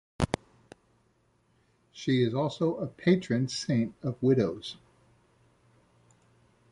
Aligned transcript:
She 1.91 2.23
is 2.23 2.33
also 2.33 2.77
a 2.77 2.87
patron 2.87 3.47
saint 3.49 3.93
of 4.01 4.17
widows. 4.19 4.75